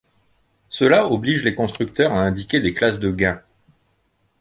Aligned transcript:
Cela 0.69 1.11
oblige 1.11 1.43
les 1.43 1.53
constructeurs 1.53 2.11
à 2.11 2.21
indiquer 2.23 2.59
des 2.59 2.73
classes 2.73 2.97
de 2.97 3.11
gain. 3.11 3.39